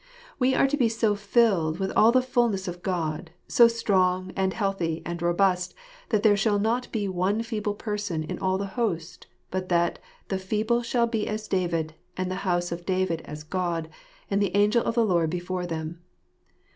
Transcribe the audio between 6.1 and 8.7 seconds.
there shall not be" one feeble person" in all the